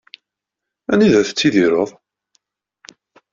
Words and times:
Anida 0.93 1.21
tettidireḍ? 1.27 1.89